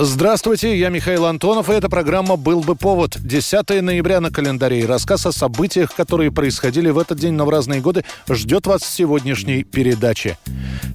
Здравствуйте, 0.00 0.78
я 0.78 0.90
Михаил 0.90 1.26
Антонов, 1.26 1.68
и 1.68 1.72
эта 1.72 1.88
программа 1.88 2.36
«Был 2.36 2.60
бы 2.60 2.76
повод». 2.76 3.16
10 3.20 3.82
ноября 3.82 4.20
на 4.20 4.30
календаре. 4.30 4.86
Рассказ 4.86 5.26
о 5.26 5.32
событиях, 5.32 5.92
которые 5.92 6.30
происходили 6.30 6.88
в 6.88 6.98
этот 6.98 7.18
день, 7.18 7.32
но 7.32 7.44
в 7.44 7.50
разные 7.50 7.80
годы, 7.80 8.04
ждет 8.28 8.68
вас 8.68 8.82
в 8.82 8.86
сегодняшней 8.88 9.64
передаче. 9.64 10.38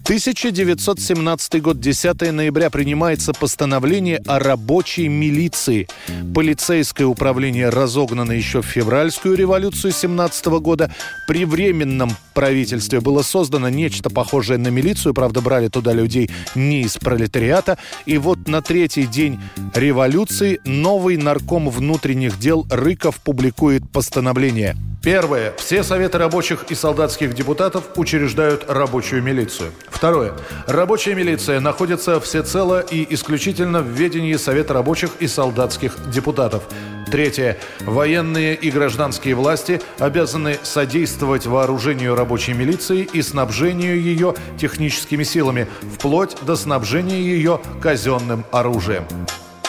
1917 0.04 1.62
год, 1.62 1.80
10 1.80 2.34
ноября, 2.34 2.70
принимается 2.70 3.32
постановление 3.32 4.18
о 4.28 4.38
рабочей 4.38 5.08
милиции. 5.08 5.88
Полицейское 6.36 7.08
управление 7.08 7.70
разогнано 7.70 8.34
еще 8.34 8.62
в 8.62 8.66
февральскую 8.66 9.38
революцию 9.38 9.94
17 9.94 10.46
года. 10.60 10.94
При 11.26 11.46
временном 11.46 12.12
правительстве 12.34 13.00
было 13.00 13.22
создано 13.22 13.70
нечто 13.70 14.10
похожее 14.10 14.58
на 14.58 14.68
милицию, 14.68 15.14
правда, 15.14 15.40
брали 15.40 15.70
туда 15.70 15.94
людей 15.94 16.30
не 16.54 16.82
из 16.82 16.98
пролетариата. 16.98 17.78
И 18.06 18.18
вот 18.18 18.50
на 18.50 18.62
третий 18.62 19.06
день 19.06 19.40
революции 19.74 20.60
новый 20.66 21.16
нарком 21.16 21.70
внутренних 21.70 22.40
дел 22.40 22.68
Рыков 22.70 23.22
публикует 23.22 23.90
постановление– 23.90 24.76
Первое. 25.04 25.54
Все 25.58 25.84
советы 25.84 26.18
рабочих 26.18 26.64
и 26.70 26.76
солдатских 26.76 27.36
депутатов 27.36 27.84
учреждают 27.98 28.64
рабочую 28.70 29.22
милицию. 29.22 29.74
Второе. 29.94 30.34
Рабочая 30.68 31.16
милиция 31.16 31.60
находится 31.62 32.20
всецело 32.20 32.82
и 32.82 33.08
исключительно 33.14 33.82
в 33.82 33.88
ведении 33.88 34.36
Совета 34.36 34.74
рабочих 34.74 35.12
и 35.20 35.28
солдатских 35.28 35.96
депутатов. 36.12 36.64
Третье. 37.10 37.58
Военные 37.82 38.56
и 38.56 38.72
гражданские 38.72 39.36
власти 39.36 39.82
обязаны 40.00 40.58
содействовать 40.64 41.46
вооружению 41.46 42.16
рабочей 42.16 42.54
милиции 42.54 43.08
и 43.14 43.22
снабжению 43.22 44.02
ее 44.02 44.34
техническими 44.58 45.24
силами, 45.24 45.68
вплоть 45.96 46.36
до 46.42 46.56
снабжения 46.56 47.22
ее 47.22 47.62
казенным 47.82 48.46
оружием. 48.52 49.06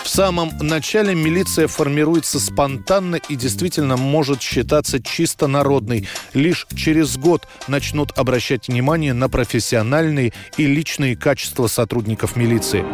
В 0.04 0.08
самом 0.08 0.50
начале 0.60 1.14
милиция 1.14 1.66
формируется 1.66 2.38
спонтанно 2.38 3.16
и 3.16 3.36
действительно 3.36 3.96
может 3.96 4.42
считаться 4.42 5.02
чисто 5.02 5.46
народной. 5.46 6.06
Лишь 6.34 6.66
через 6.76 7.16
год 7.16 7.48
начнут 7.68 8.12
обращать 8.16 8.68
внимание 8.68 9.14
на 9.14 9.30
профессиональные 9.30 10.34
и 10.58 10.66
личные 10.66 11.16
качества 11.16 11.68
сотрудников 11.68 12.36
милиции. 12.36 12.84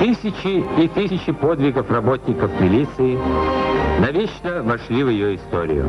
Тысячи 0.00 0.82
и 0.82 0.88
тысячи 0.88 1.30
подвигов 1.30 1.88
работников 1.88 2.50
милиции 2.60 3.16
навечно 4.00 4.64
вошли 4.64 5.04
в 5.04 5.08
ее 5.08 5.36
историю. 5.36 5.86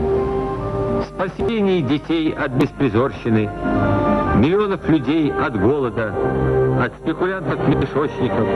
Спасение 1.10 1.82
детей 1.82 2.32
от 2.32 2.52
беспризорщины, 2.52 3.50
миллионов 4.38 4.88
людей 4.88 5.32
от 5.32 5.60
голода, 5.60 6.14
от 6.80 6.94
спекулянтов-мешочников 7.02 8.48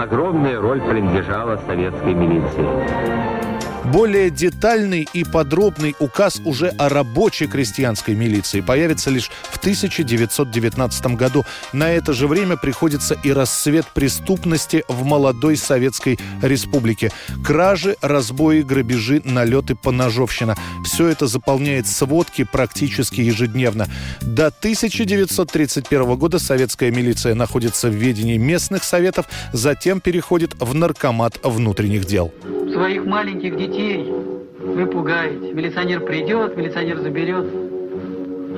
огромная 0.00 0.60
роль 0.60 0.80
принадлежала 0.80 1.58
советской 1.66 2.14
милиции. 2.14 3.65
Более 3.84 4.30
детальный 4.30 5.06
и 5.12 5.24
подробный 5.24 5.94
указ 6.00 6.40
уже 6.44 6.68
о 6.68 6.88
рабочей 6.88 7.46
крестьянской 7.46 8.14
милиции 8.14 8.60
появится 8.60 9.10
лишь 9.10 9.30
в 9.50 9.58
1919 9.58 11.06
году. 11.16 11.44
На 11.72 11.92
это 11.92 12.12
же 12.12 12.26
время 12.26 12.56
приходится 12.56 13.16
и 13.22 13.32
расцвет 13.32 13.86
преступности 13.94 14.84
в 14.88 15.04
молодой 15.04 15.56
Советской 15.56 16.18
Республике. 16.42 17.12
Кражи, 17.44 17.96
разбои, 18.00 18.62
грабежи, 18.62 19.22
налеты, 19.24 19.76
поножовщина. 19.76 20.56
Все 20.84 21.06
это 21.08 21.26
заполняет 21.26 21.86
сводки 21.86 22.44
практически 22.44 23.20
ежедневно. 23.20 23.86
До 24.20 24.48
1931 24.48 26.16
года 26.16 26.38
советская 26.38 26.90
милиция 26.90 27.34
находится 27.34 27.88
в 27.88 27.94
ведении 27.94 28.36
местных 28.36 28.82
советов, 28.82 29.26
затем 29.52 30.00
переходит 30.00 30.54
в 30.58 30.74
наркомат 30.74 31.38
внутренних 31.42 32.04
дел 32.04 32.32
своих 32.76 33.06
маленьких 33.06 33.56
детей 33.66 34.12
вы 34.58 34.86
пугаете. 34.86 35.52
Милиционер 35.52 36.00
придет, 36.00 36.56
милиционер 36.56 36.98
заберет. 36.98 37.46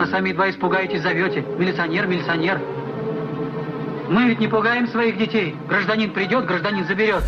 А 0.00 0.06
сами 0.06 0.30
едва 0.30 0.50
испугаетесь, 0.50 1.02
зовете. 1.02 1.44
Милиционер, 1.58 2.06
милиционер. 2.06 2.60
Мы 4.08 4.28
ведь 4.28 4.40
не 4.40 4.48
пугаем 4.48 4.86
своих 4.88 5.18
детей. 5.18 5.54
Гражданин 5.68 6.12
придет, 6.12 6.46
гражданин 6.46 6.86
заберет. 6.86 7.24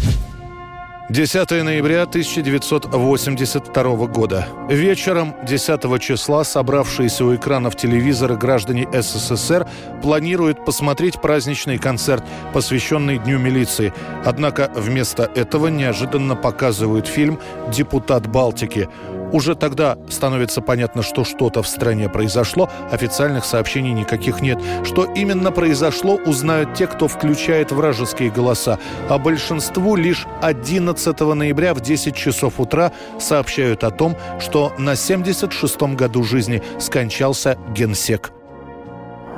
10 1.09 1.50
ноября 1.65 2.03
1982 2.03 4.06
года. 4.06 4.47
Вечером 4.69 5.34
10 5.44 6.00
числа 6.00 6.44
собравшиеся 6.44 7.25
у 7.25 7.34
экранов 7.34 7.75
телевизора 7.75 8.37
граждане 8.37 8.87
СССР 8.93 9.66
планируют 10.03 10.65
посмотреть 10.65 11.21
праздничный 11.21 11.78
концерт, 11.78 12.22
посвященный 12.53 13.19
Дню 13.19 13.38
милиции. 13.38 13.93
Однако 14.25 14.71
вместо 14.75 15.25
этого 15.34 15.66
неожиданно 15.66 16.37
показывают 16.37 17.09
фильм 17.09 17.41
«Депутат 17.72 18.28
Балтики». 18.28 18.88
Уже 19.32 19.54
тогда 19.54 19.96
становится 20.08 20.60
понятно, 20.60 21.02
что 21.02 21.24
что-то 21.24 21.62
в 21.62 21.68
стране 21.68 22.08
произошло, 22.08 22.68
официальных 22.91 23.44
сообщений 23.44 23.92
никаких 23.92 24.41
нет. 24.41 24.60
Что 24.84 25.04
именно 25.04 25.52
произошло, 25.52 26.18
узнают 26.26 26.74
те, 26.74 26.86
кто 26.86 27.08
включает 27.08 27.72
вражеские 27.72 28.30
голоса. 28.30 28.78
А 29.08 29.19
большинству 29.19 29.96
лишь 29.96 30.26
11 30.42 31.20
ноября 31.20 31.74
в 31.74 31.80
10 31.80 32.14
часов 32.14 32.58
утра 32.58 32.92
сообщают 33.19 33.84
о 33.84 33.90
том, 33.90 34.16
что 34.40 34.72
на 34.78 34.92
76-м 34.94 35.96
году 35.96 36.24
жизни 36.24 36.62
скончался 36.78 37.56
генсек. 37.74 38.32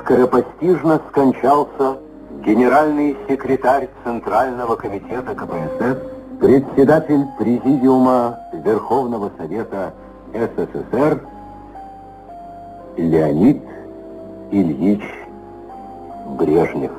Скоропостижно 0.05 1.01
скончался 1.11 1.99
генеральный 2.45 3.17
секретарь 3.29 3.89
Центрального 4.05 4.75
комитета 4.75 5.35
КПСС 5.35 6.13
председатель 6.41 7.25
Президиума 7.39 8.37
Верховного 8.65 9.31
Совета 9.37 9.93
СССР 10.33 11.21
Леонид 12.97 13.63
Ильич 14.51 15.03
Брежнев. 16.39 16.93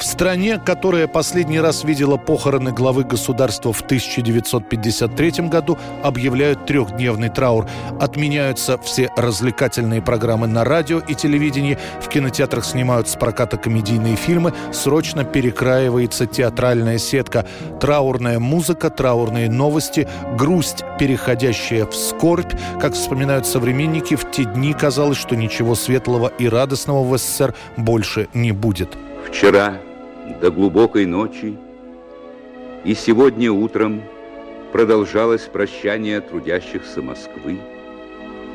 В 0.00 0.04
стране, 0.06 0.58
которая 0.58 1.06
последний 1.06 1.60
раз 1.60 1.84
видела 1.84 2.16
похороны 2.16 2.72
главы 2.72 3.04
государства 3.04 3.70
в 3.70 3.82
1953 3.82 5.48
году, 5.48 5.76
объявляют 6.02 6.64
трехдневный 6.64 7.28
траур. 7.28 7.68
Отменяются 8.00 8.78
все 8.78 9.10
развлекательные 9.14 10.00
программы 10.00 10.46
на 10.46 10.64
радио 10.64 11.00
и 11.00 11.14
телевидении, 11.14 11.76
в 12.00 12.08
кинотеатрах 12.08 12.64
снимают 12.64 13.08
с 13.08 13.16
проката 13.16 13.58
комедийные 13.58 14.16
фильмы, 14.16 14.54
срочно 14.72 15.24
перекраивается 15.24 16.24
театральная 16.24 16.96
сетка. 16.96 17.44
Траурная 17.78 18.38
музыка, 18.38 18.88
траурные 18.88 19.50
новости, 19.50 20.08
грусть, 20.38 20.82
переходящая 20.98 21.84
в 21.84 21.94
скорбь. 21.94 22.54
Как 22.80 22.94
вспоминают 22.94 23.46
современники, 23.46 24.16
в 24.16 24.30
те 24.30 24.44
дни 24.44 24.72
казалось, 24.72 25.18
что 25.18 25.36
ничего 25.36 25.74
светлого 25.74 26.28
и 26.38 26.48
радостного 26.48 27.04
в 27.04 27.18
СССР 27.18 27.54
больше 27.76 28.28
не 28.32 28.52
будет. 28.52 28.96
Вчера 29.28 29.74
до 30.40 30.50
глубокой 30.50 31.06
ночи, 31.06 31.56
и 32.84 32.94
сегодня 32.94 33.50
утром 33.50 34.02
продолжалось 34.72 35.42
прощание 35.42 36.20
трудящихся 36.20 37.02
Москвы, 37.02 37.58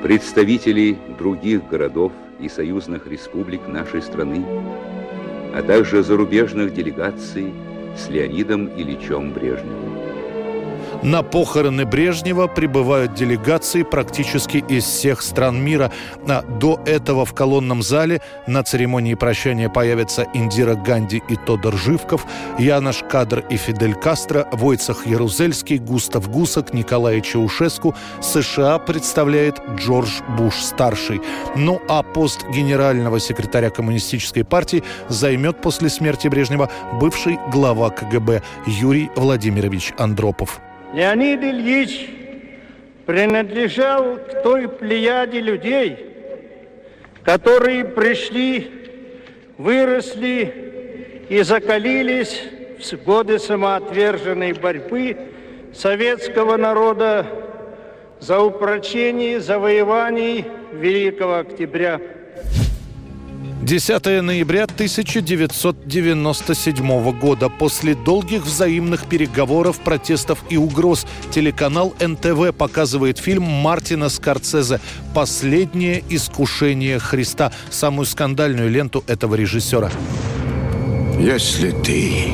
представителей 0.01 0.97
других 1.17 1.67
городов 1.67 2.11
и 2.39 2.49
союзных 2.49 3.07
республик 3.07 3.67
нашей 3.67 4.01
страны, 4.01 4.45
а 5.53 5.61
также 5.61 6.03
зарубежных 6.03 6.73
делегаций 6.73 7.53
с 7.97 8.09
Леонидом 8.09 8.67
Ильичем 8.77 9.31
Брежневым. 9.31 10.04
На 11.05 11.21
похороны 11.21 11.85
Брежнева 11.85 12.47
прибывают 12.47 13.13
делегации 13.13 13.83
практически 13.83 14.57
из 14.57 14.85
всех 14.85 15.21
стран 15.21 15.63
мира. 15.63 15.91
А 16.27 16.41
до 16.41 16.81
этого 16.87 17.25
в 17.25 17.33
колонном 17.35 17.83
зале 17.83 18.21
на 18.47 18.63
церемонии 18.63 19.13
прощания 19.13 19.69
появятся 19.69 20.25
Индира 20.33 20.73
Ганди 20.73 21.21
и 21.29 21.35
Тодор 21.35 21.77
Живков, 21.77 22.25
Янош 22.57 23.03
Кадр 23.07 23.45
и 23.51 23.55
Фидель 23.55 23.93
Кастро, 23.93 24.47
Войцах 24.51 25.05
Ярузельский, 25.05 25.77
Густав 25.77 26.27
Гусак, 26.27 26.73
Николай 26.73 27.21
Чаушеску. 27.21 27.93
США 28.19 28.79
представляет 28.79 29.61
Джордж 29.77 30.23
Буш-старший. 30.39 31.21
Ну 31.55 31.79
а 31.87 32.01
пост 32.01 32.47
генерального 32.49 33.19
секретаря 33.19 33.69
Коммунистической 33.69 34.43
партии 34.43 34.83
займет 35.07 35.61
после 35.61 35.89
смерти 35.89 36.29
Брежнева 36.29 36.71
бывший 36.99 37.37
глава 37.51 37.91
КГБ 37.91 38.41
Юрий 38.65 39.11
Владимирович 39.15 39.93
Андропов. 39.99 40.59
Леонид 40.93 41.43
Ильич 41.43 42.09
принадлежал 43.05 44.17
к 44.17 44.41
той 44.43 44.67
плеяде 44.67 45.39
людей, 45.39 45.97
которые 47.23 47.85
пришли, 47.85 48.71
выросли 49.57 51.25
и 51.29 51.41
закалились 51.41 52.43
в 52.79 53.03
годы 53.03 53.39
самоотверженной 53.39 54.53
борьбы 54.53 55.17
советского 55.73 56.57
народа 56.57 57.25
за 58.19 58.39
упрочение 58.39 59.39
завоеваний 59.39 60.45
Великого 60.71 61.39
Октября. 61.39 61.99
10 63.65 64.21
ноября 64.21 64.63
1997 64.65 67.19
года. 67.19 67.49
После 67.49 67.95
долгих 67.95 68.43
взаимных 68.43 69.07
переговоров, 69.07 69.79
протестов 69.79 70.43
и 70.51 70.57
угроз 70.57 71.07
телеканал 71.31 71.95
НТВ 71.99 72.53
показывает 72.55 73.17
фильм 73.17 73.41
Мартина 73.41 74.09
Скорцезе 74.09 74.79
«Последнее 75.15 76.03
искушение 76.09 76.99
Христа», 76.99 77.51
самую 77.71 78.05
скандальную 78.05 78.69
ленту 78.69 79.03
этого 79.07 79.33
режиссера. 79.33 79.89
Если 81.17 81.71
ты 81.71 82.33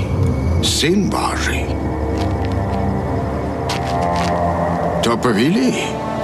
сын 0.66 1.10
Божий, 1.10 1.66
то 5.01 5.18
повели 5.18 5.75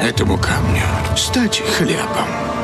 этому 0.01 0.37
камню 0.37 0.83
стать 1.15 1.63
хлебом. 1.77 2.56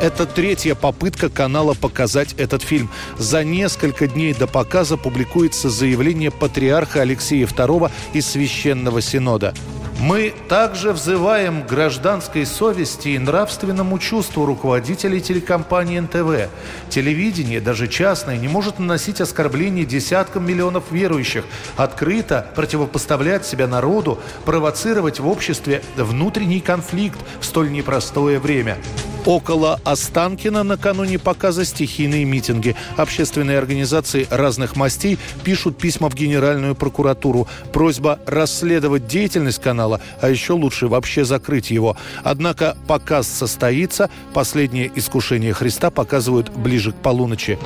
Это 0.00 0.26
третья 0.26 0.76
попытка 0.76 1.28
канала 1.28 1.74
показать 1.74 2.34
этот 2.34 2.62
фильм. 2.62 2.88
За 3.18 3.42
несколько 3.42 4.06
дней 4.06 4.32
до 4.32 4.46
показа 4.46 4.96
публикуется 4.96 5.70
заявление 5.70 6.30
патриарха 6.30 7.00
Алексея 7.00 7.46
II 7.46 7.90
из 8.12 8.28
Священного 8.28 9.00
Синода. 9.00 9.54
Мы 9.98 10.32
также 10.48 10.92
взываем 10.92 11.66
гражданской 11.66 12.46
совести 12.46 13.08
и 13.08 13.18
нравственному 13.18 13.98
чувству 13.98 14.46
руководителей 14.46 15.20
телекомпании 15.20 15.98
НТВ. 15.98 16.48
Телевидение, 16.88 17.60
даже 17.60 17.88
частное, 17.88 18.36
не 18.36 18.46
может 18.46 18.78
наносить 18.78 19.20
оскорблений 19.20 19.84
десяткам 19.84 20.46
миллионов 20.46 20.84
верующих, 20.92 21.44
открыто 21.76 22.46
противопоставлять 22.54 23.44
себя 23.44 23.66
народу, 23.66 24.20
провоцировать 24.44 25.18
в 25.18 25.26
обществе 25.26 25.82
внутренний 25.96 26.60
конфликт 26.60 27.18
в 27.40 27.44
столь 27.44 27.72
непростое 27.72 28.38
время. 28.38 28.78
Около 29.26 29.80
Останкина 29.84 30.62
накануне 30.62 31.18
показа 31.18 31.64
стихийные 31.64 32.24
митинги. 32.24 32.74
Общественные 32.96 33.58
организации 33.58 34.26
разных 34.30 34.76
мастей 34.76 35.18
пишут 35.44 35.76
письма 35.78 36.08
в 36.08 36.14
Генеральную 36.14 36.74
прокуратуру. 36.74 37.46
Просьба 37.72 38.18
расследовать 38.26 39.06
деятельность 39.06 39.60
канала, 39.60 40.00
а 40.20 40.30
еще 40.30 40.54
лучше 40.54 40.88
вообще 40.88 41.24
закрыть 41.24 41.70
его. 41.70 41.96
Однако 42.22 42.76
показ 42.86 43.28
состоится. 43.28 44.10
Последнее 44.32 44.90
искушение 44.94 45.52
Христа 45.52 45.90
показывают 45.90 46.50
ближе 46.50 46.92
к 46.92 46.96
полуночи. 46.96 47.58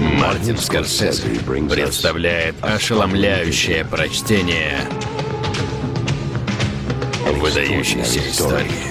Мартин 0.00 0.58
Скорсезе 0.58 1.22
представляет 1.68 2.54
ошеломляющее 2.62 3.84
прочтение 3.84 4.80
выдающейся 7.44 8.20
истории. 8.20 8.83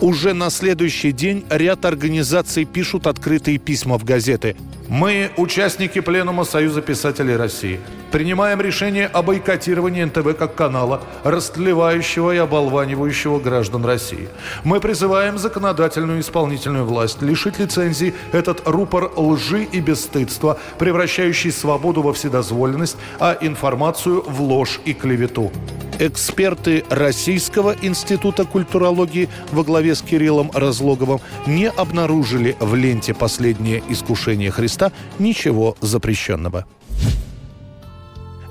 Уже 0.00 0.32
на 0.32 0.48
следующий 0.48 1.12
день 1.12 1.44
ряд 1.50 1.84
организаций 1.84 2.64
пишут 2.64 3.06
открытые 3.06 3.58
письма 3.58 3.98
в 3.98 4.04
газеты. 4.04 4.56
Мы, 4.88 5.30
участники 5.36 6.00
Пленума 6.00 6.44
Союза 6.44 6.80
писателей 6.80 7.36
России, 7.36 7.78
принимаем 8.10 8.60
решение 8.60 9.06
о 9.06 9.22
бойкотировании 9.22 10.04
НТВ 10.04 10.36
как 10.36 10.54
канала, 10.54 11.02
растлевающего 11.24 12.34
и 12.34 12.38
оболванивающего 12.38 13.38
граждан 13.40 13.84
России. 13.84 14.28
Мы 14.64 14.80
призываем 14.80 15.38
законодательную 15.38 16.18
и 16.18 16.20
исполнительную 16.20 16.84
власть 16.84 17.22
лишить 17.22 17.58
лицензии 17.58 18.14
этот 18.32 18.62
рупор 18.66 19.10
лжи 19.16 19.64
и 19.64 19.80
бесстыдства, 19.80 20.58
превращающий 20.78 21.52
свободу 21.52 22.02
во 22.02 22.12
вседозволенность, 22.12 22.96
а 23.18 23.36
информацию 23.40 24.22
в 24.22 24.40
ложь 24.42 24.80
и 24.84 24.92
клевету. 24.94 25.52
Эксперты 25.98 26.82
Российского 26.88 27.76
института 27.82 28.46
культурологии 28.46 29.28
во 29.52 29.62
главе 29.64 29.94
с 29.94 30.00
Кириллом 30.00 30.50
Разлоговым 30.54 31.20
не 31.46 31.68
обнаружили 31.68 32.56
в 32.58 32.74
ленте 32.74 33.12
«Последнее 33.12 33.82
искушение 33.86 34.50
Христа» 34.50 34.92
ничего 35.18 35.76
запрещенного. 35.82 36.64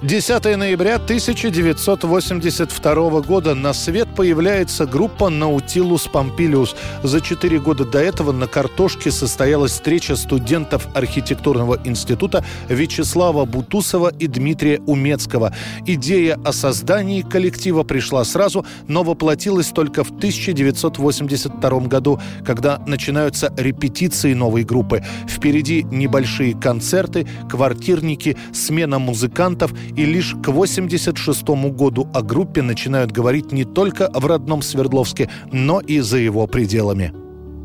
10 0.02 0.58
ноября 0.58 0.96
1982 0.96 3.20
года 3.20 3.54
на 3.54 3.74
свет 3.74 4.08
появляется 4.16 4.86
группа 4.86 5.28
«Наутилус 5.28 6.08
Помпилиус». 6.08 6.74
За 7.04 7.20
четыре 7.20 7.60
года 7.60 7.84
до 7.84 8.00
этого 8.00 8.32
на 8.32 8.48
«Картошке» 8.48 9.12
состоялась 9.12 9.74
встреча 9.74 10.16
студентов 10.16 10.88
архитектурного 10.94 11.82
института 11.84 12.46
Вячеслава 12.70 13.44
Бутусова 13.44 14.14
и 14.18 14.28
Дмитрия 14.28 14.80
Умецкого. 14.86 15.54
Идея 15.86 16.40
о 16.46 16.54
создании 16.54 17.22
коллектива 17.22 17.84
пришла 17.84 18.24
сразу, 18.24 18.66
но 18.88 19.04
воплотилась 19.04 19.68
только 19.68 20.06
в 20.06 20.12
1982 20.12 21.80
году, 21.82 22.22
когда 22.46 22.82
начинаются 22.88 23.54
репетиции 23.58 24.34
новой 24.34 24.64
группы. 24.64 25.04
Впереди 25.28 25.84
небольшие 25.92 26.58
концерты, 26.58 27.28
квартирники, 27.50 28.38
смена 28.54 28.98
музыкантов– 28.98 29.74
и 29.96 30.06
лишь 30.06 30.34
к 30.34 30.50
1986 30.50 31.48
году 31.76 32.08
о 32.14 32.22
группе 32.22 32.62
начинают 32.62 33.12
говорить 33.12 33.52
не 33.52 33.66
только 33.66 34.10
в 34.14 34.26
родном 34.26 34.62
Свердловске, 34.62 35.30
но 35.52 35.80
и 35.80 36.00
за 36.00 36.18
его 36.18 36.48
пределами. 36.48 37.14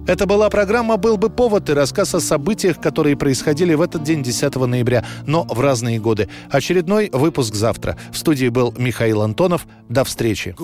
Это 0.06 0.26
была 0.26 0.50
программа 0.50 0.98
«Был 0.98 1.16
бы 1.16 1.30
повод» 1.30 1.70
и 1.70 1.72
рассказ 1.72 2.14
о 2.14 2.20
событиях, 2.20 2.78
которые 2.78 3.16
происходили 3.16 3.72
в 3.72 3.80
этот 3.80 4.02
день, 4.02 4.22
10 4.22 4.54
ноября, 4.54 5.04
но 5.26 5.44
в 5.44 5.58
разные 5.60 5.98
годы. 5.98 6.28
Очередной 6.50 7.08
выпуск 7.10 7.54
завтра. 7.54 7.96
В 8.12 8.18
студии 8.18 8.48
был 8.48 8.74
Михаил 8.76 9.22
Антонов. 9.22 9.66
До 9.88 10.04
встречи. 10.04 10.54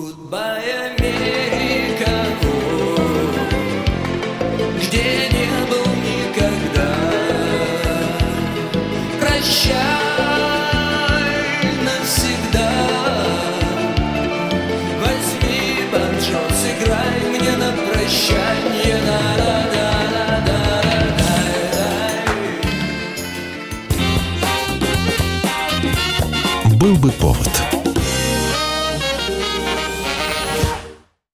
Прощай. 9.19 10.00